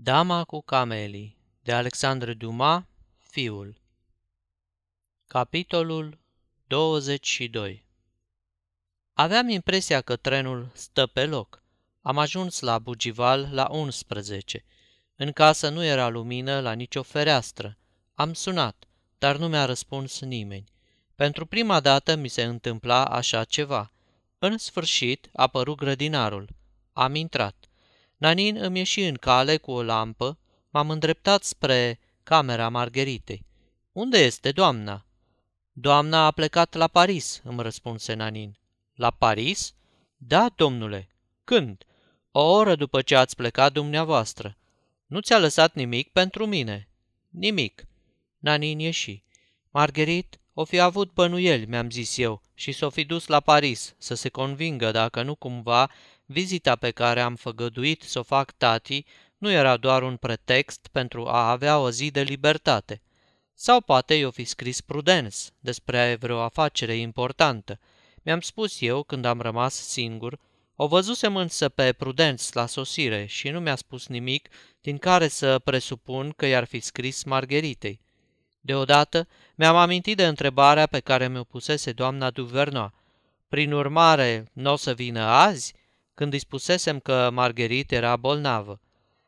Dama 0.00 0.44
cu 0.44 0.60
camelii 0.60 1.36
de 1.62 1.72
Alexandre 1.72 2.34
Dumas, 2.34 2.82
fiul 3.18 3.80
Capitolul 5.26 6.18
22 6.66 7.84
Aveam 9.12 9.48
impresia 9.48 10.00
că 10.00 10.16
trenul 10.16 10.70
stă 10.74 11.06
pe 11.06 11.26
loc. 11.26 11.62
Am 12.02 12.18
ajuns 12.18 12.60
la 12.60 12.78
Bugival 12.78 13.48
la 13.52 13.68
11. 13.70 14.64
În 15.16 15.32
casă 15.32 15.68
nu 15.68 15.84
era 15.84 16.08
lumină 16.08 16.60
la 16.60 16.72
nicio 16.72 17.02
fereastră. 17.02 17.78
Am 18.14 18.32
sunat, 18.32 18.84
dar 19.18 19.36
nu 19.36 19.48
mi-a 19.48 19.64
răspuns 19.64 20.20
nimeni. 20.20 20.72
Pentru 21.14 21.46
prima 21.46 21.80
dată 21.80 22.14
mi 22.14 22.28
se 22.28 22.42
întâmpla 22.42 23.04
așa 23.04 23.44
ceva. 23.44 23.92
În 24.38 24.58
sfârșit 24.58 25.28
a 25.32 25.42
apărut 25.42 25.76
grădinarul. 25.76 26.48
Am 26.92 27.14
intrat. 27.14 27.67
Nanin 28.18 28.56
îmi 28.56 28.78
ieși 28.78 29.00
în 29.00 29.14
cale 29.14 29.56
cu 29.56 29.70
o 29.70 29.82
lampă, 29.82 30.38
m-am 30.70 30.90
îndreptat 30.90 31.42
spre 31.42 32.00
camera 32.22 32.68
Margheritei. 32.68 33.46
Unde 33.92 34.18
este 34.18 34.52
doamna?" 34.52 35.06
Doamna 35.72 36.24
a 36.24 36.30
plecat 36.30 36.74
la 36.74 36.88
Paris," 36.88 37.40
îmi 37.44 37.62
răspunse 37.62 38.14
Nanin. 38.14 38.58
La 38.94 39.10
Paris?" 39.10 39.74
Da, 40.16 40.48
domnule." 40.56 41.08
Când?" 41.44 41.84
O 42.30 42.40
oră 42.40 42.74
după 42.74 43.02
ce 43.02 43.16
ați 43.16 43.36
plecat 43.36 43.72
dumneavoastră. 43.72 44.56
Nu 45.06 45.20
ți-a 45.20 45.38
lăsat 45.38 45.74
nimic 45.74 46.12
pentru 46.12 46.46
mine?" 46.46 46.88
Nimic." 47.28 47.86
Nanin 48.38 48.78
ieși. 48.78 49.22
Margherit 49.70 50.38
o 50.54 50.64
fi 50.64 50.78
avut 50.78 51.12
bănuieli, 51.12 51.66
mi-am 51.66 51.90
zis 51.90 52.16
eu, 52.16 52.42
și 52.54 52.72
s-o 52.72 52.90
fi 52.90 53.04
dus 53.04 53.26
la 53.26 53.40
Paris 53.40 53.94
să 53.98 54.14
se 54.14 54.28
convingă 54.28 54.90
dacă 54.90 55.22
nu 55.22 55.34
cumva 55.34 55.90
Vizita 56.30 56.76
pe 56.76 56.90
care 56.90 57.20
am 57.20 57.34
făgăduit 57.34 58.02
să 58.02 58.18
o 58.18 58.22
fac 58.22 58.50
tati 58.50 59.04
nu 59.38 59.50
era 59.50 59.76
doar 59.76 60.02
un 60.02 60.16
pretext 60.16 60.88
pentru 60.92 61.26
a 61.26 61.50
avea 61.50 61.78
o 61.78 61.90
zi 61.90 62.10
de 62.10 62.22
libertate. 62.22 63.02
Sau 63.54 63.80
poate 63.80 64.14
i-o 64.14 64.30
fi 64.30 64.44
scris 64.44 64.80
Prudence 64.80 65.36
despre 65.60 66.16
vreo 66.20 66.40
afacere 66.40 66.96
importantă. 66.96 67.78
Mi-am 68.22 68.40
spus 68.40 68.80
eu 68.80 69.02
când 69.02 69.24
am 69.24 69.40
rămas 69.40 69.74
singur, 69.74 70.38
o 70.76 70.86
văzusem 70.86 71.36
însă 71.36 71.68
pe 71.68 71.92
Prudence 71.92 72.44
la 72.52 72.66
sosire 72.66 73.26
și 73.26 73.48
nu 73.48 73.60
mi-a 73.60 73.76
spus 73.76 74.06
nimic 74.06 74.48
din 74.80 74.98
care 74.98 75.28
să 75.28 75.58
presupun 75.58 76.30
că 76.30 76.46
i-ar 76.46 76.64
fi 76.64 76.80
scris 76.80 77.24
Margheritei. 77.24 78.00
Deodată 78.60 79.28
mi-am 79.54 79.76
amintit 79.76 80.16
de 80.16 80.26
întrebarea 80.26 80.86
pe 80.86 81.00
care 81.00 81.28
mi-o 81.28 81.44
pusese 81.44 81.92
doamna 81.92 82.30
Duvernoa. 82.30 82.94
Prin 83.48 83.72
urmare, 83.72 84.50
nu 84.52 84.72
o 84.72 84.76
să 84.76 84.94
vină 84.94 85.20
azi? 85.20 85.74
Când 86.18 86.32
îi 86.32 86.38
spusesem 86.38 86.98
că 86.98 87.30
Margherit 87.32 87.92
era 87.92 88.16
bolnavă. 88.16 88.80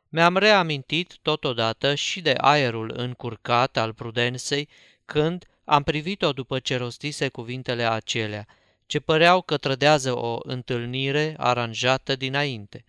Mi-am 0.09 0.37
reamintit 0.37 1.19
totodată 1.23 1.95
și 1.95 2.21
de 2.21 2.35
aerul 2.37 2.93
încurcat 2.97 3.77
al 3.77 3.93
prudensei 3.95 4.69
când 5.05 5.47
am 5.65 5.83
privit-o 5.83 6.33
după 6.33 6.59
ce 6.59 6.77
rostise 6.77 7.29
cuvintele 7.29 7.83
acelea, 7.83 8.47
ce 8.87 9.01
păreau 9.01 9.43
că 9.43 9.57
trădează 9.57 10.17
o 10.17 10.39
întâlnire 10.43 11.35
aranjată 11.39 12.17
dinainte. 12.17 12.85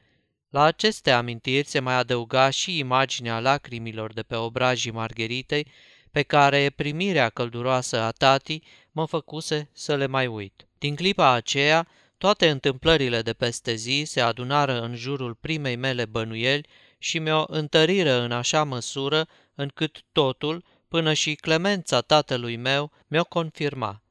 La 0.49 0.63
aceste 0.63 1.11
amintiri 1.11 1.67
se 1.67 1.79
mai 1.79 1.93
adăuga 1.93 2.49
și 2.49 2.77
imaginea 2.77 3.39
lacrimilor 3.39 4.13
de 4.13 4.21
pe 4.21 4.35
obrajii 4.35 4.91
Margheritei, 4.91 5.67
pe 6.11 6.21
care 6.21 6.69
primirea 6.75 7.29
călduroasă 7.29 7.99
a 7.99 8.11
tati 8.11 8.61
mă 8.91 9.05
făcuse 9.05 9.69
să 9.73 9.95
le 9.95 10.05
mai 10.05 10.27
uit. 10.27 10.67
Din 10.77 10.95
clipa 10.95 11.31
aceea, 11.31 11.87
toate 12.21 12.49
întâmplările 12.49 13.21
de 13.21 13.33
peste 13.33 13.73
zi 13.73 14.03
se 14.05 14.21
adunară 14.21 14.81
în 14.81 14.95
jurul 14.95 15.33
primei 15.33 15.75
mele 15.75 16.05
bănuieli 16.05 16.67
și 16.97 17.19
mi-o 17.19 17.43
întăriră 17.47 18.19
în 18.19 18.31
așa 18.31 18.63
măsură 18.63 19.27
încât 19.55 20.03
totul, 20.11 20.63
până 20.87 21.13
și 21.13 21.35
clemența 21.35 22.01
tatălui 22.01 22.55
meu, 22.55 22.91
mi-o 23.07 23.23
confirma. 23.23 24.01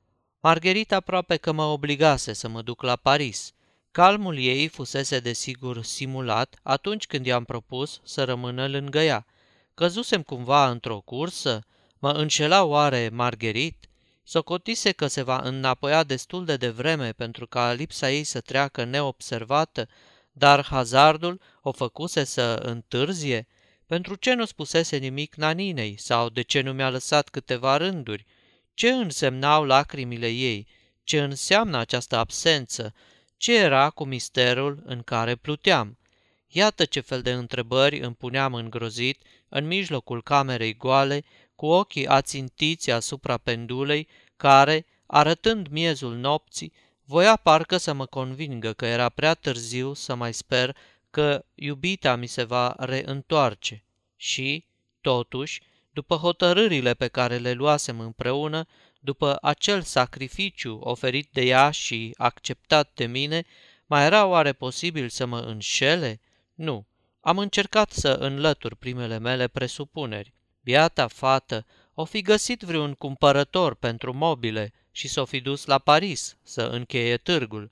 Margherita 0.41 0.97
aproape 0.97 1.37
că 1.37 1.53
mă 1.53 1.62
obligase 1.62 2.32
să 2.32 2.48
mă 2.48 2.62
duc 2.62 2.82
la 2.82 2.97
Paris. 2.97 3.53
Calmul 3.91 4.38
ei 4.38 4.69
fusese 4.69 5.19
desigur 5.21 5.82
simulat 5.82 6.59
atunci 6.62 7.06
când 7.06 7.27
i-am 7.27 7.44
propus 7.44 8.00
să 8.04 8.25
rămână 8.25 8.69
lângă 8.69 9.00
ea. 9.00 9.27
Căzusem 9.75 10.22
cumva 10.22 10.71
într-o 10.71 11.00
cursă? 11.00 11.60
Mă 11.98 12.10
înșela 12.10 12.65
oare 12.65 13.10
Margherit? 13.12 13.90
Socotise 14.30 14.92
că 14.92 15.06
se 15.06 15.22
va 15.22 15.41
înapoia 15.42 16.04
destul 16.04 16.44
de 16.44 16.56
devreme 16.56 17.12
pentru 17.12 17.46
ca 17.46 17.72
lipsa 17.72 18.10
ei 18.10 18.24
să 18.24 18.41
treacă 18.41 18.84
neobservată, 18.84 19.88
dar 20.32 20.64
hazardul 20.64 21.41
o 21.62 21.72
făcuse 21.72 22.24
să 22.24 22.60
întârzie? 22.62 23.46
Pentru 23.86 24.14
ce 24.14 24.34
nu 24.34 24.44
spusese 24.44 24.96
nimic 24.96 25.34
naninei 25.34 25.96
sau 25.98 26.28
de 26.28 26.42
ce 26.42 26.60
nu 26.60 26.72
mi-a 26.72 26.91
lăsat 26.91 27.28
câteva 27.28 27.76
rânduri? 27.76 28.26
Ce 28.74 28.91
însemnau 28.91 29.64
lacrimile 29.64 30.28
ei? 30.28 30.66
Ce 31.04 31.20
înseamnă 31.20 31.78
această 31.78 32.16
absență? 32.16 32.94
Ce 33.36 33.56
era 33.56 33.91
cu 33.91 34.04
misterul 34.04 34.82
în 34.84 35.02
care 35.02 35.34
pluteam? 35.34 35.98
Iată 36.47 36.84
ce 36.84 37.00
fel 37.00 37.22
de 37.22 37.32
întrebări 37.32 37.98
îmi 37.98 38.14
puneam 38.14 38.54
îngrozit 38.54 39.22
în 39.48 39.66
mijlocul 39.66 40.22
camerei 40.22 40.76
goale, 40.76 41.24
cu 41.60 41.66
ochii 41.66 42.06
ațintiți 42.06 42.91
asupra 42.91 43.37
pendulei, 43.37 44.09
care, 44.37 44.87
arătând 45.06 45.69
miezul 45.69 46.16
nopții, 46.16 46.72
voia 47.04 47.37
parcă 47.37 47.76
să 47.76 47.93
mă 47.93 48.06
convingă 48.06 48.72
că 48.72 48.87
era 48.87 49.09
prea 49.09 49.34
târziu 49.34 49.93
să 49.94 50.15
mai 50.15 50.34
sper 50.34 50.76
că 51.10 51.44
iubita 51.54 52.16
mi 52.16 52.26
se 52.26 52.43
va 52.43 52.75
reîntoarce. 52.78 53.84
Și, 54.16 54.65
totuși, 55.00 55.62
după 55.93 56.15
hotărârile 56.15 56.94
pe 56.94 57.09
care 57.09 57.37
le 57.37 57.53
luasem 57.53 58.00
împreună, 58.00 58.66
după 59.00 59.38
acel 59.42 59.82
sacrificiu 59.82 60.78
oferit 60.82 61.28
de 61.32 61.42
ea 61.42 61.71
și 61.71 62.15
acceptat 62.16 62.91
de 62.94 63.06
mine, 63.06 63.44
mai 63.87 64.04
era 64.04 64.27
oare 64.27 64.53
posibil 64.53 65.09
să 65.09 65.27
mă 65.27 65.38
înșele? 65.38 66.21
Nu. 66.54 66.87
Am 67.21 67.38
încercat 67.38 67.91
să 67.91 68.09
înlătur 68.09 68.75
primele 68.75 69.19
mele 69.19 69.48
presupuneri. 69.48 70.32
Biata 70.60 71.06
fată 71.06 71.66
o 71.94 72.04
fi 72.04 72.22
găsit 72.22 72.60
vreun 72.60 72.94
cumpărător 72.94 73.75
pentru 73.75 74.15
mobile 74.15 74.72
și 74.91 75.09
s-o 75.09 75.25
fi 75.25 75.41
dus 75.41 75.65
la 75.65 75.78
Paris 75.78 76.37
să 76.43 76.62
încheie 76.62 77.16
târgul. 77.16 77.71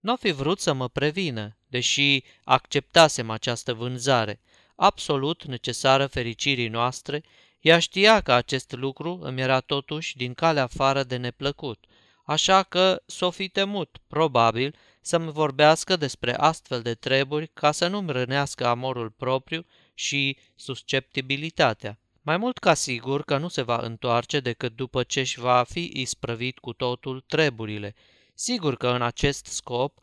Nu 0.00 0.16
fi 0.16 0.30
vrut 0.30 0.60
să 0.60 0.72
mă 0.72 0.88
prevină, 0.88 1.56
deși 1.66 2.22
acceptasem 2.44 3.30
această 3.30 3.74
vânzare, 3.74 4.40
absolut 4.76 5.44
necesară 5.44 6.06
fericirii 6.06 6.68
noastre, 6.68 7.22
ea 7.60 7.78
știa 7.78 8.20
că 8.20 8.32
acest 8.32 8.72
lucru 8.72 9.18
îmi 9.22 9.40
era 9.40 9.60
totuși 9.60 10.16
din 10.16 10.34
calea 10.34 10.62
afară 10.62 11.02
de 11.02 11.16
neplăcut, 11.16 11.84
așa 12.24 12.62
că 12.62 13.02
s-o 13.06 13.30
fi 13.30 13.48
temut, 13.48 13.96
probabil, 14.06 14.74
să-mi 15.00 15.32
vorbească 15.32 15.96
despre 15.96 16.36
astfel 16.36 16.82
de 16.82 16.94
treburi 16.94 17.50
ca 17.52 17.72
să 17.72 17.86
nu-mi 17.86 18.12
rănească 18.12 18.66
amorul 18.66 19.10
propriu 19.10 19.66
și 19.94 20.36
susceptibilitatea. 20.54 21.98
Mai 22.26 22.36
mult 22.36 22.58
ca 22.58 22.74
sigur 22.74 23.22
că 23.22 23.36
nu 23.36 23.48
se 23.48 23.62
va 23.62 23.78
întoarce 23.82 24.40
decât 24.40 24.76
după 24.76 25.02
ce 25.02 25.20
își 25.20 25.40
va 25.40 25.64
fi 25.68 25.90
isprăvit 25.94 26.58
cu 26.58 26.72
totul 26.72 27.24
treburile. 27.26 27.94
Sigur 28.34 28.76
că 28.76 28.88
în 28.88 29.02
acest 29.02 29.46
scop 29.46 29.98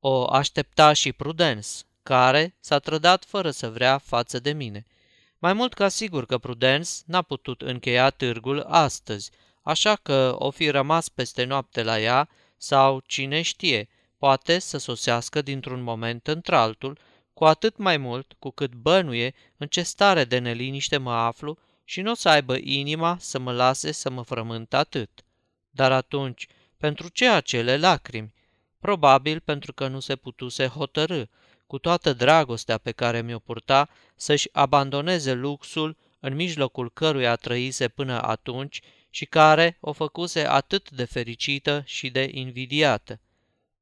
o 0.00 0.30
aștepta 0.30 0.92
și 0.92 1.12
Prudence, 1.12 1.68
care 2.02 2.56
s-a 2.60 2.78
trădat 2.78 3.24
fără 3.24 3.50
să 3.50 3.70
vrea 3.70 3.98
față 3.98 4.38
de 4.38 4.52
mine. 4.52 4.86
Mai 5.38 5.52
mult 5.52 5.74
ca 5.74 5.88
sigur 5.88 6.26
că 6.26 6.38
Prudence 6.38 6.90
n-a 7.06 7.22
putut 7.22 7.62
încheia 7.62 8.10
târgul 8.10 8.60
astăzi, 8.60 9.30
așa 9.62 9.96
că 9.96 10.34
o 10.38 10.50
fi 10.50 10.70
rămas 10.70 11.08
peste 11.08 11.44
noapte 11.44 11.82
la 11.82 12.00
ea 12.00 12.28
sau, 12.56 13.02
cine 13.06 13.42
știe, 13.42 13.88
poate 14.18 14.58
să 14.58 14.78
sosească 14.78 15.42
dintr-un 15.42 15.82
moment 15.82 16.26
într-altul, 16.26 16.98
cu 17.34 17.44
atât 17.44 17.76
mai 17.76 17.96
mult 17.96 18.32
cu 18.38 18.50
cât 18.50 18.74
bănuie 18.74 19.34
în 19.56 19.66
ce 19.66 19.82
stare 19.82 20.24
de 20.24 20.38
neliniște 20.38 20.96
mă 20.96 21.12
aflu 21.12 21.58
și 21.88 22.00
nu 22.00 22.10
o 22.10 22.14
să 22.14 22.28
aibă 22.28 22.56
inima 22.56 23.16
să 23.20 23.38
mă 23.38 23.52
lase 23.52 23.92
să 23.92 24.10
mă 24.10 24.22
frământ 24.22 24.74
atât. 24.74 25.10
Dar 25.70 25.92
atunci, 25.92 26.46
pentru 26.76 27.08
ce 27.08 27.28
acele 27.28 27.76
lacrimi? 27.76 28.34
Probabil 28.80 29.40
pentru 29.40 29.72
că 29.72 29.86
nu 29.86 30.00
se 30.00 30.16
putuse 30.16 30.66
hotărâ, 30.66 31.22
cu 31.66 31.78
toată 31.78 32.12
dragostea 32.12 32.78
pe 32.78 32.92
care 32.92 33.22
mi-o 33.22 33.38
purta, 33.38 33.88
să-și 34.16 34.48
abandoneze 34.52 35.32
luxul 35.32 35.96
în 36.20 36.34
mijlocul 36.34 36.90
căruia 36.90 37.36
trăise 37.36 37.88
până 37.88 38.22
atunci 38.22 38.80
și 39.10 39.24
care 39.24 39.76
o 39.80 39.92
făcuse 39.92 40.46
atât 40.46 40.90
de 40.90 41.04
fericită 41.04 41.82
și 41.86 42.10
de 42.10 42.28
invidiată. 42.32 43.20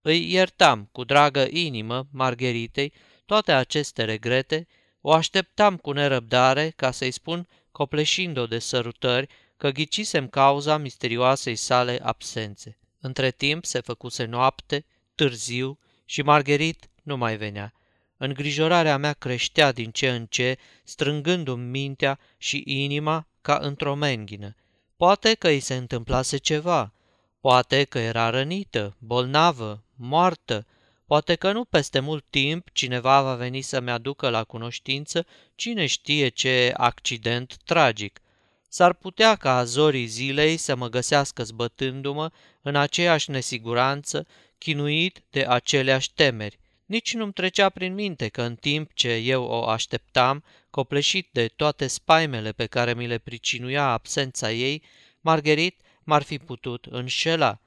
Îi 0.03 0.33
iertam 0.33 0.89
cu 0.93 1.05
dragă 1.05 1.47
inimă 1.51 2.07
Margheritei 2.11 2.93
toate 3.27 3.53
aceste 3.53 4.05
regrete, 4.05 4.67
o 5.01 5.13
așteptam 5.13 5.77
cu 5.77 5.93
nerăbdare 5.93 6.73
ca 6.77 6.91
să-i 6.91 7.11
spun 7.11 7.49
copleșind-o 7.75 8.47
de 8.47 8.59
sărutări, 8.59 9.29
că 9.57 9.71
ghicisem 9.71 10.29
cauza 10.29 10.77
misterioasei 10.77 11.57
sale 11.57 12.01
absențe. 12.03 12.79
Între 13.01 13.31
timp 13.31 13.65
se 13.65 13.81
făcuse 13.81 14.25
noapte, 14.25 14.85
târziu, 15.15 15.79
și 16.05 16.23
Margherit 16.23 16.89
nu 17.03 17.17
mai 17.17 17.37
venea. 17.37 17.73
Îngrijorarea 18.17 18.97
mea 18.97 19.13
creștea 19.13 19.73
din 19.73 19.91
ce 19.91 20.11
în 20.11 20.27
ce, 20.27 20.57
strângându-mi 20.85 21.71
mintea 21.71 22.19
și 22.37 22.63
inima 22.67 23.27
ca 23.41 23.59
într-o 23.63 23.95
menghină. 23.95 24.55
Poate 24.97 25.35
că 25.35 25.49
îi 25.49 25.61
se 25.61 25.75
întâmplase 25.75 26.37
ceva, 26.37 26.93
poate 27.41 27.85
că 27.85 27.99
era 27.99 28.31
rănită, 28.31 28.97
bolnavă, 28.99 29.85
moartă, 29.95 30.67
poate 31.07 31.35
că 31.35 31.53
nu 31.53 31.65
peste 31.65 32.01
mult 32.01 32.25
timp 32.31 32.69
cineva 32.73 33.23
va 33.23 33.35
veni 33.35 33.61
să-mi 33.61 33.91
aducă 33.91 34.29
la 34.29 34.45
cunoștință 34.45 35.27
cine 35.55 35.87
știe 35.87 36.29
ce 36.29 36.73
accident 36.77 37.57
tragic. 37.65 38.21
S-ar 38.69 38.93
putea 38.93 39.35
ca 39.35 39.65
zorii 39.65 40.07
zilei 40.07 40.57
să 40.57 40.75
mă 40.75 40.89
găsească 40.89 41.43
zbătându-mă 41.45 42.31
în 42.63 42.77
aceeași 42.77 43.31
nesiguranță, 43.31 44.27
chinuit 44.59 45.23
de 45.31 45.45
aceleași 45.49 46.13
temeri. 46.13 46.59
Nici 46.87 47.15
nu-mi 47.15 47.33
trecea 47.33 47.69
prin 47.69 47.95
minte 47.95 48.29
că 48.29 48.43
în 48.43 48.55
timp 48.55 48.93
ce 48.95 49.15
eu 49.15 49.45
o 49.45 49.69
așteptam, 49.69 50.45
copleșit 50.71 51.29
de 51.33 51.47
toate 51.47 51.87
spaimele 51.87 52.53
pe 52.53 52.67
care 52.67 52.95
mi 52.95 53.07
le 53.07 53.19
pricinuia 53.19 53.85
absența 53.85 54.53
ei, 54.53 54.83
Margherit 55.21 55.81
m-ar 56.05 56.23
fi 56.23 56.39
putut 56.39 56.87
înșela. 56.91 57.61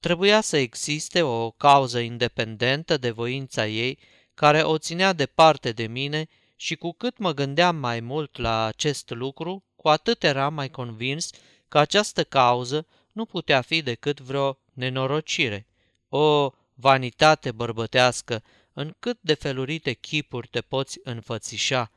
Trebuia 0.00 0.40
să 0.40 0.56
existe 0.56 1.22
o 1.22 1.50
cauză 1.50 1.98
independentă 1.98 2.96
de 2.96 3.10
voința 3.10 3.66
ei 3.66 3.98
care 4.34 4.62
o 4.62 4.78
ținea 4.78 5.12
departe 5.12 5.72
de 5.72 5.86
mine 5.86 6.28
și 6.56 6.76
cu 6.76 6.92
cât 6.92 7.18
mă 7.18 7.32
gândeam 7.32 7.76
mai 7.76 8.00
mult 8.00 8.36
la 8.36 8.64
acest 8.64 9.10
lucru, 9.10 9.64
cu 9.76 9.88
atât 9.88 10.22
eram 10.22 10.54
mai 10.54 10.70
convins 10.70 11.30
că 11.68 11.78
această 11.78 12.24
cauză 12.24 12.86
nu 13.12 13.24
putea 13.24 13.60
fi 13.60 13.82
decât 13.82 14.20
vreo 14.20 14.58
nenorocire. 14.72 15.66
O 16.08 16.50
vanitate 16.74 17.52
bărbătească, 17.52 18.42
în 18.72 18.94
cât 18.98 19.18
de 19.20 19.34
felurite 19.34 19.92
chipuri 19.92 20.48
te 20.48 20.60
poți 20.60 20.98
înfățișa. 21.02 21.90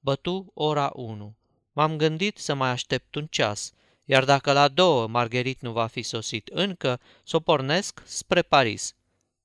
Bătu 0.00 0.50
ora 0.54 0.90
1. 0.94 1.34
M-am 1.72 1.96
gândit 1.96 2.38
să 2.38 2.54
mai 2.54 2.70
aștept 2.70 3.14
un 3.14 3.26
ceas, 3.26 3.72
iar 4.10 4.24
dacă 4.24 4.52
la 4.52 4.68
două 4.68 5.06
Margherit 5.06 5.60
nu 5.60 5.72
va 5.72 5.86
fi 5.86 6.02
sosit 6.02 6.48
încă, 6.48 7.00
să 7.24 7.36
o 7.36 7.40
pornesc 7.40 8.02
spre 8.06 8.42
Paris. 8.42 8.94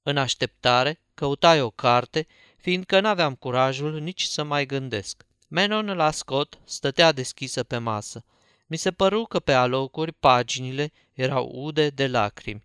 În 0.04 0.18
așteptare, 0.18 1.00
căutai 1.14 1.62
o 1.62 1.70
carte, 1.70 2.28
fiindcă 2.58 3.00
n-aveam 3.00 3.36
curajul 3.36 4.00
nici 4.00 4.24
să 4.24 4.44
mai 4.44 4.66
gândesc. 4.66 5.26
Menon 5.48 5.86
la 5.86 6.12
scot 6.12 6.60
stătea 6.64 7.12
deschisă 7.12 7.64
pe 7.64 7.78
masă. 7.78 8.26
Mi 8.68 8.78
se 8.78 8.92
păru 8.92 9.24
că 9.24 9.40
pe 9.40 9.54
alocuri 9.54 10.12
paginile 10.12 10.92
erau 11.14 11.52
ude 11.54 11.90
de 11.90 12.08
lacrimi. 12.08 12.64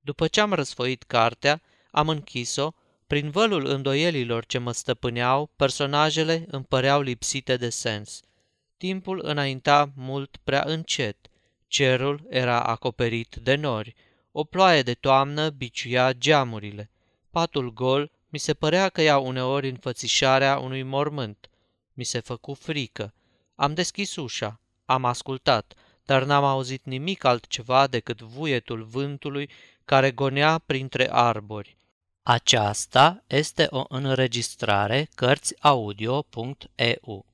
După 0.00 0.26
ce 0.26 0.40
am 0.40 0.52
răsfoit 0.52 1.02
cartea, 1.02 1.62
am 1.90 2.08
închis-o, 2.08 2.72
prin 3.06 3.30
vălul 3.30 3.66
îndoielilor 3.66 4.46
ce 4.46 4.58
mă 4.58 4.72
stăpâneau, 4.72 5.50
personajele 5.56 6.44
îmi 6.50 6.64
păreau 6.64 7.00
lipsite 7.00 7.56
de 7.56 7.70
sens. 7.70 8.20
Timpul 8.76 9.20
înainta 9.24 9.90
mult 9.94 10.36
prea 10.44 10.62
încet. 10.66 11.29
Cerul 11.70 12.26
era 12.28 12.62
acoperit 12.62 13.36
de 13.42 13.54
nori. 13.54 13.94
O 14.32 14.44
ploaie 14.44 14.82
de 14.82 14.94
toamnă 14.94 15.50
biciuia 15.50 16.12
geamurile. 16.12 16.90
Patul 17.30 17.72
gol 17.72 18.10
mi 18.28 18.38
se 18.38 18.54
părea 18.54 18.88
că 18.88 19.00
ia 19.00 19.18
uneori 19.18 19.68
înfățișarea 19.68 20.58
unui 20.58 20.82
mormânt. 20.82 21.50
Mi 21.92 22.04
se 22.04 22.20
făcu 22.20 22.54
frică. 22.54 23.14
Am 23.54 23.74
deschis 23.74 24.16
ușa, 24.16 24.60
am 24.84 25.04
ascultat, 25.04 25.74
dar 26.04 26.24
n-am 26.24 26.44
auzit 26.44 26.84
nimic 26.84 27.24
altceva 27.24 27.86
decât 27.86 28.20
vuietul 28.20 28.82
vântului 28.82 29.50
care 29.84 30.10
gonea 30.10 30.58
printre 30.58 31.08
arbori. 31.12 31.76
Aceasta 32.22 33.22
este 33.26 33.66
o 33.70 33.84
înregistrare 33.88 35.08
Cărțiaudio.eu. 35.14 37.29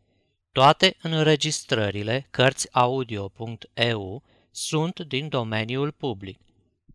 Toate 0.57 0.97
înregistrările 1.03 2.27
Cărțiaudio.eu 2.31 4.23
sunt 4.51 5.01
din 5.01 5.29
domeniul 5.29 5.93
public. 5.93 6.39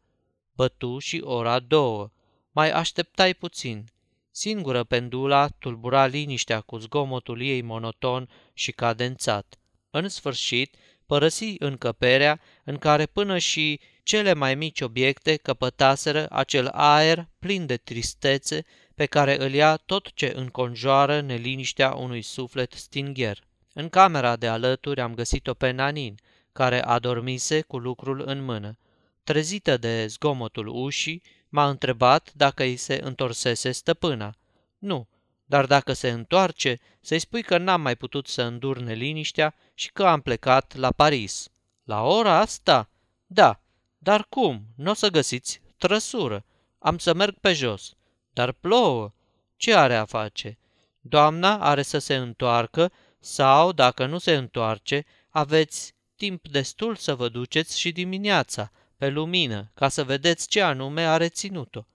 Bătu 0.55 0.99
și 0.99 1.21
ora 1.23 1.59
două. 1.59 2.11
Mai 2.51 2.71
așteptai 2.71 3.33
puțin. 3.33 3.85
Singură 4.31 4.83
pendula 4.83 5.47
tulbura 5.47 6.05
liniștea 6.05 6.61
cu 6.61 6.77
zgomotul 6.77 7.41
ei 7.41 7.61
monoton 7.61 8.29
și 8.53 8.71
cadențat. 8.71 9.55
În 9.89 10.09
sfârșit, 10.09 10.75
părăsi 11.05 11.55
încăperea 11.59 12.39
în 12.63 12.77
care 12.77 13.05
până 13.05 13.37
și 13.37 13.79
cele 14.03 14.33
mai 14.33 14.55
mici 14.55 14.81
obiecte 14.81 15.35
căpătaseră 15.35 16.27
acel 16.29 16.67
aer 16.67 17.27
plin 17.39 17.65
de 17.65 17.77
tristețe 17.77 18.65
pe 18.97 19.05
care 19.05 19.43
îl 19.43 19.53
ia 19.53 19.75
tot 19.75 20.13
ce 20.13 20.31
înconjoară 20.35 21.21
neliniștea 21.21 21.93
unui 21.93 22.21
suflet 22.21 22.73
stingher. 22.73 23.43
În 23.73 23.89
camera 23.89 24.35
de 24.35 24.47
alături 24.47 25.01
am 25.01 25.15
găsit-o 25.15 25.53
pe 25.53 25.71
Nanin, 25.71 26.15
care 26.51 26.83
adormise 26.83 27.61
cu 27.61 27.77
lucrul 27.77 28.23
în 28.25 28.43
mână. 28.43 28.77
Trezită 29.23 29.77
de 29.77 30.07
zgomotul 30.07 30.67
ușii, 30.67 31.21
m-a 31.49 31.69
întrebat 31.69 32.31
dacă 32.33 32.63
îi 32.63 32.75
se 32.75 32.99
întorsese 33.03 33.71
stăpâna. 33.71 34.35
Nu, 34.77 35.07
dar 35.45 35.65
dacă 35.65 35.93
se 35.93 36.09
întoarce, 36.09 36.79
să-i 37.01 37.19
spui 37.19 37.43
că 37.43 37.57
n-am 37.57 37.81
mai 37.81 37.95
putut 37.95 38.27
să 38.27 38.41
îndur 38.41 38.77
neliniștea 38.77 39.55
și 39.73 39.91
că 39.91 40.05
am 40.05 40.21
plecat 40.21 40.75
la 40.75 40.91
Paris. 40.91 41.49
La 41.83 42.03
ora 42.03 42.39
asta? 42.39 42.89
Da, 43.25 43.61
dar 43.97 44.25
cum? 44.29 44.65
Nu 44.75 44.89
o 44.89 44.93
să 44.93 45.09
găsiți 45.09 45.61
trăsură. 45.77 46.45
Am 46.79 46.97
să 46.97 47.13
merg 47.13 47.37
pe 47.39 47.53
jos. 47.53 47.96
Dar 48.37 48.51
plouă. 48.51 49.13
Ce 49.55 49.75
are 49.75 49.95
a 49.95 50.05
face? 50.05 50.57
Doamna 51.01 51.59
are 51.59 51.81
să 51.81 51.97
se 51.97 52.15
întoarcă 52.15 52.91
sau, 53.19 53.71
dacă 53.71 54.05
nu 54.05 54.17
se 54.17 54.35
întoarce, 54.35 55.05
aveți 55.29 55.93
timp 56.15 56.47
destul 56.47 56.95
să 56.95 57.15
vă 57.15 57.29
duceți 57.29 57.79
și 57.79 57.91
dimineața, 57.91 58.71
pe 58.97 59.09
lumină, 59.09 59.71
ca 59.73 59.89
să 59.89 60.03
vedeți 60.03 60.47
ce 60.47 60.61
anume 60.61 61.01
a 61.01 61.17
reținut-o. 61.17 61.85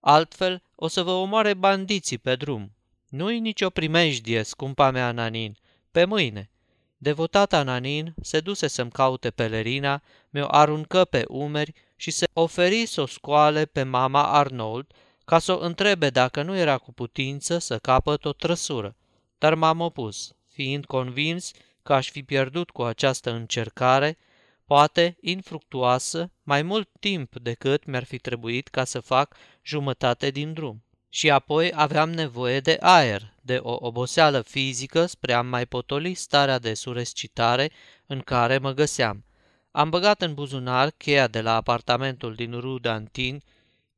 Altfel, 0.00 0.62
o 0.74 0.88
să 0.88 1.02
vă 1.02 1.10
omoare 1.10 1.54
bandiții 1.54 2.18
pe 2.18 2.36
drum. 2.36 2.72
Nu-i 3.08 3.40
nicio 3.40 3.70
primejdie, 3.70 4.42
scumpa 4.42 4.90
mea 4.90 5.12
Nanin, 5.12 5.56
pe 5.90 6.04
mâine. 6.04 6.50
Devotata 6.96 7.62
Nanin 7.62 8.14
se 8.22 8.40
duse 8.40 8.66
să-mi 8.66 8.90
caute 8.90 9.30
pelerina, 9.30 10.02
mi-o 10.30 10.46
aruncă 10.50 11.04
pe 11.04 11.24
umeri 11.28 11.72
și 11.96 12.10
se 12.10 12.26
oferi 12.32 12.86
să 12.86 13.00
o 13.00 13.06
scoale 13.06 13.64
pe 13.64 13.82
mama 13.82 14.32
Arnold, 14.32 14.86
ca 15.24 15.38
să 15.38 15.52
o 15.52 15.64
întrebe 15.64 16.10
dacă 16.10 16.42
nu 16.42 16.56
era 16.56 16.78
cu 16.78 16.92
putință 16.92 17.58
să 17.58 17.78
capăt 17.78 18.24
o 18.24 18.32
trăsură. 18.32 18.96
Dar 19.38 19.54
m-am 19.54 19.80
opus, 19.80 20.32
fiind 20.48 20.84
convins 20.84 21.50
că 21.82 21.94
aș 21.94 22.10
fi 22.10 22.22
pierdut 22.22 22.70
cu 22.70 22.82
această 22.82 23.30
încercare, 23.30 24.18
poate 24.64 25.16
infructuoasă, 25.20 26.30
mai 26.42 26.62
mult 26.62 26.88
timp 27.00 27.38
decât 27.38 27.84
mi-ar 27.84 28.04
fi 28.04 28.18
trebuit 28.18 28.68
ca 28.68 28.84
să 28.84 29.00
fac 29.00 29.36
jumătate 29.62 30.30
din 30.30 30.52
drum. 30.52 30.84
Și 31.08 31.30
apoi 31.30 31.72
aveam 31.74 32.10
nevoie 32.10 32.60
de 32.60 32.76
aer, 32.80 33.34
de 33.40 33.56
o 33.62 33.76
oboseală 33.86 34.40
fizică 34.40 35.06
spre 35.06 35.32
a 35.32 35.42
mai 35.42 35.66
potoli 35.66 36.14
starea 36.14 36.58
de 36.58 36.74
surescitare 36.74 37.70
în 38.06 38.20
care 38.20 38.58
mă 38.58 38.72
găseam. 38.72 39.24
Am 39.70 39.90
băgat 39.90 40.22
în 40.22 40.34
buzunar 40.34 40.90
cheia 40.90 41.26
de 41.26 41.40
la 41.40 41.54
apartamentul 41.54 42.34
din 42.34 42.60
Rue 42.60 42.78
d'Antin, 42.82 43.36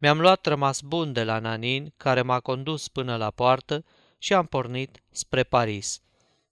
mi-am 0.07 0.21
luat 0.21 0.47
rămas 0.47 0.81
bun 0.81 1.13
de 1.13 1.25
la 1.25 1.39
Nanin, 1.39 1.93
care 1.97 2.23
m-a 2.23 2.41
condus 2.41 2.89
până 2.89 3.17
la 3.17 3.31
poartă 3.31 3.85
și 4.19 4.35
am 4.35 4.47
pornit 4.47 5.03
spre 5.11 5.43
Paris. 5.43 6.01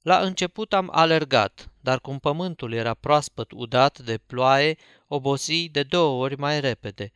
La 0.02 0.18
început 0.18 0.72
am 0.72 0.88
alergat, 0.92 1.68
dar 1.80 2.00
cum 2.00 2.18
pământul 2.18 2.72
era 2.72 2.94
proaspăt 2.94 3.50
udat 3.52 3.98
de 3.98 4.18
ploaie, 4.26 4.76
obosi 5.08 5.68
de 5.68 5.82
două 5.82 6.22
ori 6.22 6.38
mai 6.38 6.60
repede. 6.60 7.12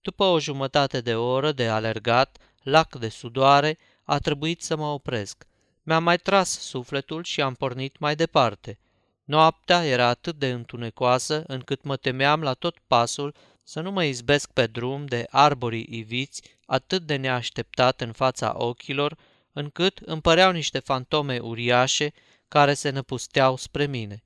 După 0.00 0.24
o 0.24 0.40
jumătate 0.40 1.00
de 1.00 1.14
oră 1.14 1.52
de 1.52 1.68
alergat, 1.68 2.36
lac 2.62 2.96
de 2.96 3.08
sudoare, 3.08 3.78
a 4.04 4.18
trebuit 4.18 4.62
să 4.62 4.76
mă 4.76 4.86
opresc. 4.86 5.46
Mi-am 5.82 6.02
mai 6.02 6.16
tras 6.16 6.58
sufletul 6.60 7.24
și 7.24 7.40
am 7.40 7.54
pornit 7.54 7.98
mai 7.98 8.16
departe. 8.16 8.78
Noaptea 9.24 9.84
era 9.86 10.06
atât 10.06 10.36
de 10.36 10.50
întunecoasă 10.50 11.44
încât 11.46 11.82
mă 11.82 11.96
temeam 11.96 12.42
la 12.42 12.54
tot 12.54 12.76
pasul 12.86 13.34
să 13.62 13.80
nu 13.80 13.90
mă 13.90 14.04
izbesc 14.04 14.52
pe 14.52 14.66
drum 14.66 15.06
de 15.06 15.26
arborii 15.30 15.86
iviți 15.90 16.42
atât 16.66 17.02
de 17.02 17.16
neașteptat 17.16 18.00
în 18.00 18.12
fața 18.12 18.54
ochilor, 18.56 19.16
încât 19.52 19.98
îmi 19.98 20.20
păreau 20.20 20.52
niște 20.52 20.78
fantome 20.78 21.38
uriașe 21.38 22.12
care 22.48 22.74
se 22.74 22.90
năpusteau 22.90 23.56
spre 23.56 23.86
mine. 23.86 24.22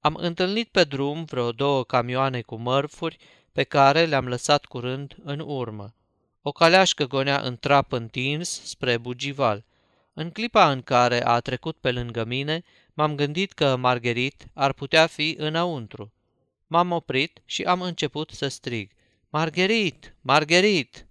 Am 0.00 0.14
întâlnit 0.14 0.68
pe 0.68 0.84
drum 0.84 1.24
vreo 1.24 1.52
două 1.52 1.84
camioane 1.84 2.40
cu 2.40 2.56
mărfuri 2.56 3.16
pe 3.52 3.62
care 3.62 4.04
le-am 4.04 4.28
lăsat 4.28 4.64
curând 4.64 5.16
în 5.22 5.40
urmă. 5.46 5.94
O 6.42 6.52
caleașcă 6.52 7.06
gonea 7.06 7.40
în 7.40 7.56
trap 7.56 7.92
întins 7.92 8.62
spre 8.64 8.98
Bugival. 8.98 9.64
În 10.12 10.30
clipa 10.30 10.70
în 10.70 10.82
care 10.82 11.26
a 11.26 11.40
trecut 11.40 11.76
pe 11.76 11.92
lângă 11.92 12.24
mine, 12.24 12.62
m-am 12.94 13.14
gândit 13.14 13.52
că 13.52 13.76
Margherit 13.76 14.46
ar 14.54 14.72
putea 14.72 15.06
fi 15.06 15.34
înăuntru. 15.38 16.12
M-am 16.72 16.90
oprit 16.92 17.42
și 17.44 17.62
am 17.62 17.82
început 17.82 18.30
să 18.30 18.48
strig. 18.48 18.90
Margherit! 19.28 20.14
Margherit! 20.20 21.06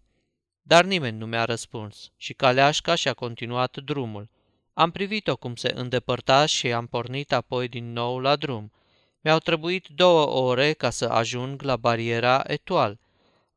Dar 0.62 0.86
nimeni 0.86 1.18
nu 1.18 1.26
mi-a 1.26 1.46
răspuns 1.46 2.12
și 2.18 2.34
caleașca 2.34 2.96
și-a 2.96 3.14
continuat 3.14 3.78
drumul. 3.78 4.30
Am 4.74 4.92
privit-o 4.92 5.36
cum 5.36 5.56
se 5.56 5.72
îndepărta 5.76 6.46
și 6.46 6.72
am 6.72 6.88
pornit 6.88 7.32
apoi 7.32 7.68
din 7.68 7.92
nou 7.92 8.20
la 8.20 8.36
drum. 8.36 8.72
Mi-au 9.22 9.38
trebuit 9.38 9.88
două 9.88 10.26
ore 10.26 10.74
ca 10.74 10.90
să 10.90 11.06
ajung 11.06 11.62
la 11.62 11.76
bariera 11.76 12.44
Etoile. 12.48 13.00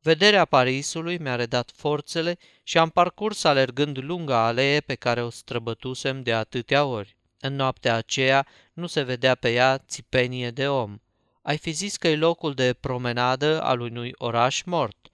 Vederea 0.01 0.45
Parisului 0.45 1.17
mi-a 1.17 1.35
redat 1.35 1.71
forțele 1.75 2.37
și 2.63 2.77
am 2.77 2.89
parcurs 2.89 3.43
alergând 3.43 3.97
lunga 4.01 4.45
alee 4.45 4.79
pe 4.79 4.95
care 4.95 5.23
o 5.23 5.29
străbătusem 5.29 6.23
de 6.23 6.33
atâtea 6.33 6.85
ori. 6.85 7.17
În 7.39 7.55
noaptea 7.55 7.95
aceea 7.95 8.47
nu 8.73 8.87
se 8.87 9.01
vedea 9.01 9.35
pe 9.35 9.53
ea 9.53 9.77
țipenie 9.77 10.51
de 10.51 10.67
om. 10.67 10.97
Ai 11.43 11.57
fi 11.57 11.71
zis 11.71 11.97
că 11.97 12.07
e 12.07 12.15
locul 12.15 12.53
de 12.53 12.73
promenadă 12.73 13.61
al 13.61 13.79
unui 13.79 14.13
oraș 14.17 14.61
mort. 14.63 15.11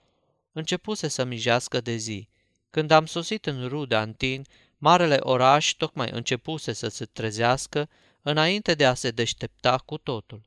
Începuse 0.52 1.08
să 1.08 1.24
mijească 1.24 1.80
de 1.80 1.96
zi. 1.96 2.28
Când 2.70 2.90
am 2.90 3.06
sosit 3.06 3.46
în 3.46 3.68
Rue 3.68 3.86
d'Antin, 3.86 4.40
marele 4.78 5.16
oraș 5.20 5.70
tocmai 5.70 6.10
începuse 6.12 6.72
să 6.72 6.88
se 6.88 7.04
trezească 7.04 7.88
înainte 8.22 8.74
de 8.74 8.86
a 8.86 8.94
se 8.94 9.10
deștepta 9.10 9.78
cu 9.78 9.98
totul. 9.98 10.40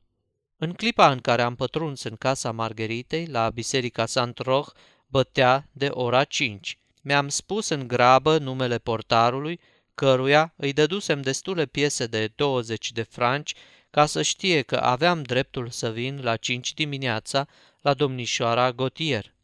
În 0.56 0.72
clipa 0.72 1.10
în 1.10 1.18
care 1.18 1.42
am 1.42 1.54
pătruns 1.54 2.02
în 2.02 2.16
casa 2.16 2.52
Margheritei, 2.52 3.26
la 3.26 3.50
biserica 3.50 4.06
Saint-Roch, 4.06 4.72
bătea 5.06 5.68
de 5.72 5.88
ora 5.90 6.24
cinci. 6.24 6.78
Mi-am 7.02 7.28
spus 7.28 7.68
în 7.68 7.88
grabă 7.88 8.38
numele 8.38 8.78
portarului, 8.78 9.60
căruia 9.94 10.52
îi 10.56 10.72
dădusem 10.72 11.20
destule 11.20 11.66
piese 11.66 12.06
de 12.06 12.32
20 12.34 12.92
de 12.92 13.02
franci 13.02 13.54
ca 13.94 14.06
să 14.06 14.22
știe 14.22 14.62
că 14.62 14.76
aveam 14.76 15.22
dreptul 15.22 15.68
să 15.68 15.90
vin 15.90 16.20
la 16.22 16.36
cinci 16.36 16.74
dimineața 16.74 17.46
la 17.80 17.94
domnișoara 17.94 18.72
Gotier. 18.72 19.34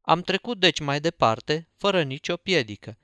Am 0.00 0.20
trecut 0.20 0.58
deci 0.58 0.80
mai 0.80 1.00
departe, 1.00 1.68
fără 1.76 2.02
nicio 2.02 2.36
piedică. 2.36 2.96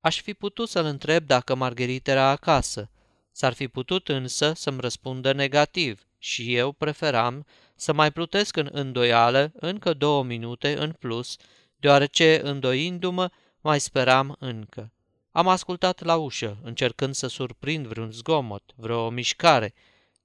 Aș 0.00 0.20
fi 0.20 0.34
putut 0.34 0.68
să-l 0.68 0.84
întreb 0.84 1.26
dacă 1.26 1.54
Margherita 1.54 2.10
era 2.10 2.28
acasă. 2.28 2.90
S-ar 3.32 3.52
fi 3.52 3.68
putut 3.68 4.08
însă 4.08 4.52
să-mi 4.52 4.80
răspundă 4.80 5.32
negativ 5.32 6.06
și 6.18 6.54
eu 6.54 6.72
preferam 6.72 7.46
să 7.74 7.92
mai 7.92 8.12
plutesc 8.12 8.56
în 8.56 8.68
îndoială 8.72 9.52
încă 9.54 9.92
două 9.92 10.22
minute 10.22 10.78
în 10.78 10.92
plus, 10.92 11.36
deoarece, 11.76 12.40
îndoindu-mă, 12.42 13.30
mai 13.60 13.80
speram 13.80 14.36
încă. 14.38 14.92
Am 15.30 15.48
ascultat 15.48 16.02
la 16.02 16.16
ușă, 16.16 16.58
încercând 16.62 17.14
să 17.14 17.26
surprind 17.26 17.86
vreun 17.86 18.12
zgomot, 18.12 18.72
vreo 18.76 19.10
mișcare. 19.10 19.74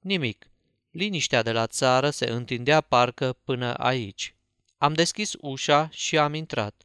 Nimic. 0.06 0.50
Liniștea 0.92 1.42
de 1.42 1.52
la 1.52 1.68
țară 1.68 2.10
se 2.10 2.30
întindea 2.30 2.82
parcă 2.82 3.38
până 3.44 3.74
aici. 3.74 4.36
Am 4.78 4.94
deschis 4.94 5.34
ușa 5.40 5.90
și 5.92 6.18
am 6.18 6.34
intrat. 6.34 6.82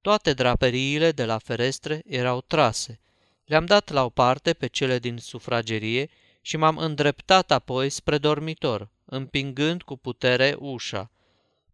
Toate 0.00 0.32
draperiile 0.32 1.10
de 1.10 1.24
la 1.24 1.38
ferestre 1.38 2.02
erau 2.06 2.40
trase. 2.40 3.00
Le-am 3.44 3.64
dat 3.64 3.90
la 3.90 4.04
o 4.04 4.08
parte 4.08 4.52
pe 4.52 4.66
cele 4.66 4.98
din 4.98 5.18
sufragerie 5.18 6.10
și 6.40 6.56
m-am 6.56 6.76
îndreptat 6.76 7.50
apoi 7.50 7.90
spre 7.90 8.18
dormitor, 8.18 8.88
împingând 9.04 9.82
cu 9.82 9.96
putere 9.96 10.56
ușa. 10.58 11.10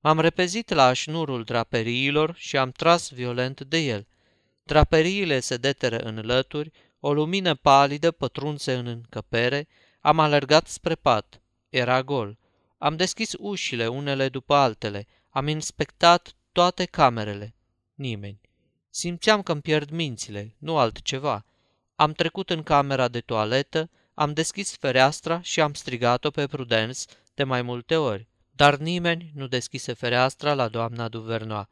M-am 0.00 0.21
repezit 0.21 0.69
la 0.69 0.93
șnurul 0.93 1.45
draperiilor 1.45 2.35
și 2.37 2.57
am 2.57 2.71
tras 2.71 3.11
violent 3.11 3.61
de 3.61 3.78
el. 3.78 4.07
Draperiile 4.62 5.40
se 5.40 5.57
deteră 5.57 5.99
în 5.99 6.21
lături, 6.26 6.73
o 7.00 7.12
lumină 7.12 7.55
palidă 7.55 8.11
pătrunse 8.11 8.75
în 8.75 8.87
încăpere, 8.87 9.69
am 10.09 10.19
alergat 10.19 10.67
spre 10.67 10.95
pat. 10.95 11.41
Era 11.69 12.03
gol. 12.03 12.38
Am 12.79 12.97
deschis 12.97 13.33
ușile 13.38 13.87
unele 13.87 14.29
după 14.29 14.55
altele, 14.55 15.07
am 15.31 15.49
inspectat 15.49 16.35
toate 16.53 16.85
camerele. 16.85 17.55
Nimeni. 17.95 18.41
Simțeam 18.91 19.43
că 19.43 19.53
îmi 19.53 19.61
pierd 19.61 19.91
mințile, 19.91 20.55
nu 20.59 20.79
altceva. 20.79 21.45
Am 21.97 22.12
trecut 22.12 22.50
în 22.50 22.62
camera 22.62 23.09
de 23.09 23.21
toaletă, 23.21 23.91
am 24.15 24.33
deschis 24.33 24.77
fereastra 24.77 25.41
și 25.41 25.61
am 25.61 25.73
strigat-o 25.75 26.31
pe 26.31 26.47
Prudence 26.47 27.00
de 27.35 27.45
mai 27.45 27.62
multe 27.62 27.97
ori, 27.97 28.29
dar 28.50 28.77
nimeni 28.77 29.31
nu 29.35 29.47
deschise 29.47 29.93
fereastra 29.93 30.55
la 30.55 30.69
doamna 30.69 31.09
Duvernois. 31.09 31.67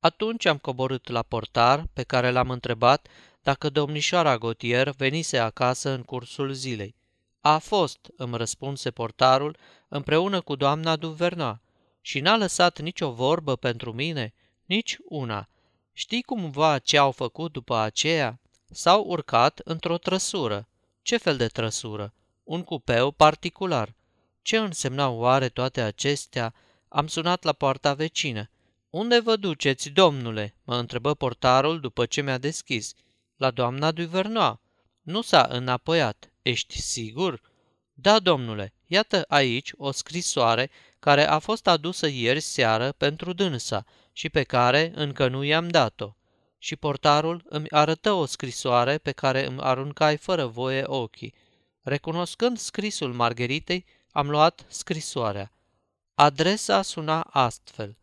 Atunci 0.00 0.44
am 0.44 0.58
coborât 0.58 1.08
la 1.08 1.22
portar, 1.22 1.86
pe 1.92 2.02
care 2.02 2.30
l-am 2.30 2.50
întrebat 2.50 3.08
dacă 3.42 3.68
domnișoara 3.68 4.38
Gotier 4.38 4.90
venise 4.90 5.38
acasă 5.38 5.90
în 5.90 6.02
cursul 6.02 6.52
zilei. 6.52 7.00
A 7.44 7.58
fost, 7.58 7.98
îmi 8.16 8.36
răspunse 8.36 8.90
portarul, 8.90 9.56
împreună 9.88 10.40
cu 10.40 10.54
doamna 10.54 10.96
Duvernois 10.96 11.56
și 12.00 12.20
n-a 12.20 12.36
lăsat 12.36 12.80
nicio 12.80 13.12
vorbă 13.12 13.56
pentru 13.56 13.92
mine, 13.92 14.34
nici 14.64 14.96
una. 15.04 15.48
Știi 15.92 16.22
cumva 16.22 16.78
ce 16.78 16.98
au 16.98 17.10
făcut 17.10 17.52
după 17.52 17.76
aceea? 17.76 18.40
S-au 18.70 19.04
urcat 19.04 19.60
într-o 19.64 19.98
trăsură. 19.98 20.68
Ce 21.02 21.16
fel 21.16 21.36
de 21.36 21.46
trăsură? 21.46 22.14
Un 22.44 22.62
cupeu 22.62 23.10
particular. 23.10 23.94
Ce 24.42 24.56
însemnau 24.56 25.18
oare 25.18 25.48
toate 25.48 25.80
acestea? 25.80 26.54
Am 26.88 27.06
sunat 27.06 27.42
la 27.42 27.52
poarta 27.52 27.94
vecină. 27.94 28.50
Unde 28.90 29.20
vă 29.20 29.36
duceți, 29.36 29.88
domnule?" 29.88 30.56
mă 30.64 30.76
întrebă 30.76 31.14
portarul 31.14 31.80
după 31.80 32.06
ce 32.06 32.20
mi-a 32.20 32.38
deschis. 32.38 32.94
La 33.36 33.50
doamna 33.50 33.90
Duvernois. 33.90 34.56
Nu 35.02 35.22
s-a 35.22 35.46
înapoiat. 35.50 36.31
Ești 36.42 36.80
sigur?" 36.80 37.40
Da, 37.94 38.18
domnule, 38.18 38.72
iată 38.86 39.24
aici 39.28 39.72
o 39.76 39.90
scrisoare 39.90 40.70
care 40.98 41.28
a 41.28 41.38
fost 41.38 41.66
adusă 41.66 42.06
ieri 42.06 42.40
seară 42.40 42.92
pentru 42.92 43.32
dânsa 43.32 43.84
și 44.12 44.28
pe 44.28 44.42
care 44.42 44.92
încă 44.94 45.28
nu 45.28 45.42
i-am 45.42 45.68
dat-o 45.68 46.14
și 46.62 46.76
portarul 46.76 47.42
îmi 47.48 47.70
arătă 47.70 48.12
o 48.12 48.24
scrisoare 48.24 48.98
pe 48.98 49.12
care 49.12 49.46
îmi 49.46 49.60
aruncai 49.60 50.16
fără 50.16 50.46
voie 50.46 50.82
ochii. 50.86 51.34
Recunoscând 51.80 52.58
scrisul 52.58 53.12
Margheritei, 53.12 53.84
am 54.10 54.30
luat 54.30 54.64
scrisoarea. 54.68 55.52
Adresa 56.14 56.82
suna 56.82 57.20
astfel. 57.20 57.96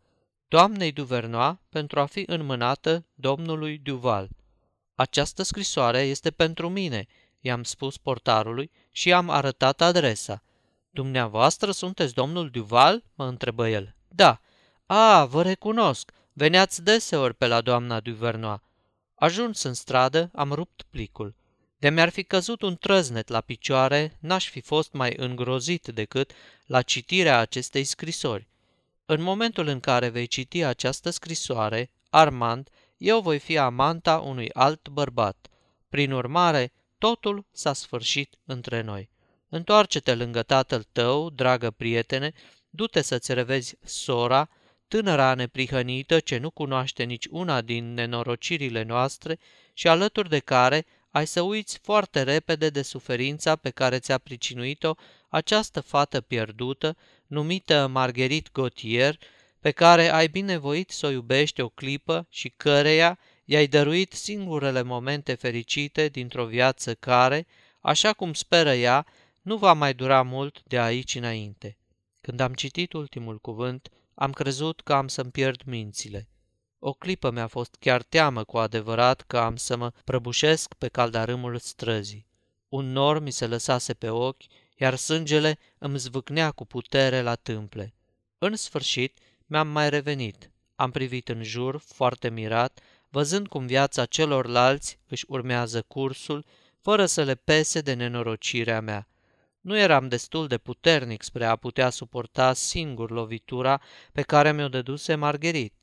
Doamnei 0.48 0.92
Duvernois 0.92 1.56
pentru 1.68 2.00
a 2.00 2.06
fi 2.06 2.24
înmânată 2.26 3.06
domnului 3.14 3.78
Duval. 3.78 4.28
Această 4.94 5.42
scrisoare 5.42 6.00
este 6.00 6.30
pentru 6.30 6.68
mine, 6.68 7.06
i-am 7.40 7.62
spus 7.62 7.96
portarului 7.96 8.70
și 8.90 9.12
am 9.12 9.30
arătat 9.30 9.80
adresa. 9.80 10.42
Dumneavoastră 10.90 11.70
sunteți 11.70 12.14
domnul 12.14 12.50
Duval? 12.50 13.04
mă 13.14 13.26
întrebă 13.26 13.68
el. 13.68 13.94
Da. 14.08 14.40
A, 14.86 15.24
vă 15.24 15.42
recunosc. 15.42 16.12
Veneați 16.32 16.82
deseori 16.82 17.34
pe 17.34 17.46
la 17.46 17.60
doamna 17.60 18.00
Duvernois. 18.00 18.60
Ajuns 19.14 19.62
în 19.62 19.74
stradă, 19.74 20.30
am 20.34 20.52
rupt 20.52 20.82
plicul. 20.90 21.34
De 21.78 21.90
mi-ar 21.90 22.08
fi 22.08 22.24
căzut 22.24 22.62
un 22.62 22.76
trăznet 22.76 23.28
la 23.28 23.40
picioare, 23.40 24.16
n-aș 24.20 24.48
fi 24.48 24.60
fost 24.60 24.92
mai 24.92 25.14
îngrozit 25.16 25.86
decât 25.86 26.32
la 26.66 26.82
citirea 26.82 27.38
acestei 27.38 27.84
scrisori. 27.84 28.48
În 29.06 29.22
momentul 29.22 29.66
în 29.66 29.80
care 29.80 30.08
vei 30.08 30.26
citi 30.26 30.62
această 30.62 31.10
scrisoare, 31.10 31.90
Armand, 32.10 32.68
eu 32.96 33.20
voi 33.20 33.38
fi 33.38 33.58
amanta 33.58 34.18
unui 34.18 34.52
alt 34.52 34.88
bărbat. 34.88 35.48
Prin 35.88 36.12
urmare, 36.12 36.72
totul 37.00 37.46
s-a 37.52 37.72
sfârșit 37.72 38.34
între 38.44 38.80
noi. 38.80 39.10
Întoarce-te 39.48 40.14
lângă 40.14 40.42
tatăl 40.42 40.82
tău, 40.92 41.30
dragă 41.30 41.70
prietene, 41.70 42.32
du-te 42.70 43.00
să-ți 43.00 43.34
revezi 43.34 43.76
sora, 43.84 44.48
tânăra 44.88 45.34
neprihănită 45.34 46.20
ce 46.20 46.38
nu 46.38 46.50
cunoaște 46.50 47.02
nici 47.02 47.26
una 47.30 47.60
din 47.60 47.94
nenorocirile 47.94 48.82
noastre 48.82 49.38
și 49.72 49.88
alături 49.88 50.28
de 50.28 50.38
care 50.38 50.86
ai 51.10 51.26
să 51.26 51.40
uiți 51.40 51.78
foarte 51.82 52.22
repede 52.22 52.70
de 52.70 52.82
suferința 52.82 53.56
pe 53.56 53.70
care 53.70 53.98
ți-a 53.98 54.18
pricinuit-o 54.18 54.94
această 55.28 55.80
fată 55.80 56.20
pierdută, 56.20 56.96
numită 57.26 57.86
Marguerite 57.86 58.50
Gautier, 58.52 59.18
pe 59.60 59.70
care 59.70 60.12
ai 60.12 60.28
binevoit 60.28 60.90
să 60.90 61.06
o 61.06 61.10
iubești 61.10 61.60
o 61.60 61.68
clipă 61.68 62.26
și 62.30 62.52
căreia 62.56 63.18
i-ai 63.50 63.66
dăruit 63.66 64.12
singurele 64.12 64.82
momente 64.82 65.34
fericite 65.34 66.08
dintr-o 66.08 66.46
viață 66.46 66.94
care, 66.94 67.46
așa 67.80 68.12
cum 68.12 68.32
speră 68.32 68.74
ea, 68.74 69.06
nu 69.42 69.56
va 69.56 69.72
mai 69.72 69.94
dura 69.94 70.22
mult 70.22 70.62
de 70.64 70.78
aici 70.78 71.14
înainte. 71.14 71.76
Când 72.20 72.40
am 72.40 72.52
citit 72.52 72.92
ultimul 72.92 73.38
cuvânt, 73.38 73.88
am 74.14 74.32
crezut 74.32 74.80
că 74.80 74.92
am 74.92 75.08
să-mi 75.08 75.30
pierd 75.30 75.62
mințile. 75.66 76.28
O 76.78 76.92
clipă 76.92 77.30
mi-a 77.30 77.46
fost 77.46 77.76
chiar 77.80 78.02
teamă 78.02 78.44
cu 78.44 78.58
adevărat 78.58 79.20
că 79.20 79.38
am 79.38 79.56
să 79.56 79.76
mă 79.76 79.92
prăbușesc 80.04 80.74
pe 80.74 80.88
caldarâmul 80.88 81.58
străzii. 81.58 82.26
Un 82.68 82.92
nor 82.92 83.20
mi 83.20 83.30
se 83.30 83.46
lăsase 83.46 83.94
pe 83.94 84.08
ochi, 84.08 84.42
iar 84.76 84.94
sângele 84.94 85.58
îmi 85.78 85.98
zvâcnea 85.98 86.50
cu 86.50 86.64
putere 86.64 87.22
la 87.22 87.34
tâmple. 87.34 87.94
În 88.38 88.56
sfârșit, 88.56 89.18
mi-am 89.46 89.68
mai 89.68 89.90
revenit. 89.90 90.50
Am 90.74 90.90
privit 90.90 91.28
în 91.28 91.42
jur, 91.42 91.78
foarte 91.78 92.28
mirat, 92.30 92.80
văzând 93.10 93.48
cum 93.48 93.66
viața 93.66 94.04
celorlalți 94.04 94.98
își 95.08 95.24
urmează 95.28 95.82
cursul, 95.82 96.44
fără 96.80 97.06
să 97.06 97.22
le 97.22 97.34
pese 97.34 97.80
de 97.80 97.94
nenorocirea 97.94 98.80
mea. 98.80 99.08
Nu 99.60 99.78
eram 99.78 100.08
destul 100.08 100.46
de 100.46 100.58
puternic 100.58 101.22
spre 101.22 101.44
a 101.44 101.56
putea 101.56 101.90
suporta 101.90 102.52
singur 102.52 103.10
lovitura 103.10 103.80
pe 104.12 104.22
care 104.22 104.52
mi-o 104.52 104.68
dăduse 104.68 105.14
Margherit. 105.14 105.74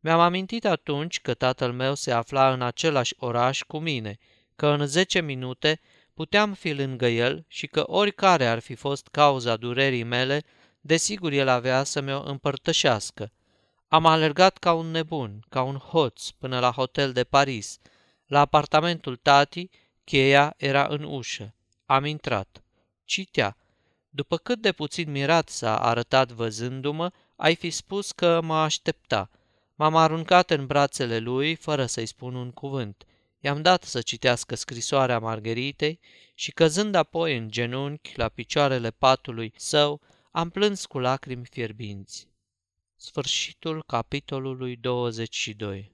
Mi-am 0.00 0.20
amintit 0.20 0.64
atunci 0.64 1.20
că 1.20 1.34
tatăl 1.34 1.72
meu 1.72 1.94
se 1.94 2.12
afla 2.12 2.52
în 2.52 2.62
același 2.62 3.14
oraș 3.18 3.62
cu 3.62 3.78
mine, 3.78 4.18
că 4.56 4.66
în 4.66 4.86
zece 4.86 5.20
minute 5.20 5.80
puteam 6.14 6.52
fi 6.52 6.72
lângă 6.72 7.06
el 7.06 7.44
și 7.48 7.66
că 7.66 7.82
oricare 7.86 8.46
ar 8.46 8.58
fi 8.58 8.74
fost 8.74 9.08
cauza 9.08 9.56
durerii 9.56 10.02
mele, 10.02 10.42
desigur 10.80 11.32
el 11.32 11.48
avea 11.48 11.84
să 11.84 12.00
mi-o 12.00 12.22
împărtășească. 12.22 13.32
Am 13.88 14.06
alergat 14.06 14.58
ca 14.58 14.72
un 14.72 14.90
nebun, 14.90 15.44
ca 15.48 15.62
un 15.62 15.76
hoț, 15.76 16.30
până 16.30 16.58
la 16.58 16.70
hotel 16.70 17.12
de 17.12 17.24
Paris. 17.24 17.78
La 18.26 18.40
apartamentul 18.40 19.16
tati, 19.16 19.70
cheia 20.04 20.54
era 20.56 20.86
în 20.86 21.02
ușă. 21.02 21.54
Am 21.86 22.04
intrat. 22.04 22.62
Citea. 23.04 23.56
După 24.10 24.36
cât 24.36 24.60
de 24.60 24.72
puțin 24.72 25.10
mirat 25.10 25.48
s-a 25.48 25.78
arătat 25.78 26.30
văzându-mă, 26.32 27.10
ai 27.36 27.54
fi 27.54 27.70
spus 27.70 28.12
că 28.12 28.40
mă 28.40 28.56
aștepta. 28.56 29.30
M-am 29.74 29.96
aruncat 29.96 30.50
în 30.50 30.66
brațele 30.66 31.18
lui, 31.18 31.54
fără 31.54 31.86
să-i 31.86 32.06
spun 32.06 32.34
un 32.34 32.50
cuvânt. 32.50 33.06
I-am 33.40 33.62
dat 33.62 33.84
să 33.84 34.00
citească 34.00 34.54
scrisoarea 34.54 35.18
Margheritei 35.18 36.00
și 36.34 36.52
căzând 36.52 36.94
apoi 36.94 37.36
în 37.36 37.50
genunchi 37.50 38.12
la 38.16 38.28
picioarele 38.28 38.90
patului 38.90 39.52
său, 39.56 40.00
am 40.30 40.50
plâns 40.50 40.86
cu 40.86 40.98
lacrimi 40.98 41.46
fierbinți. 41.46 42.28
Sfârșitul 43.00 43.82
capitolului 43.86 44.76
22 44.76 45.92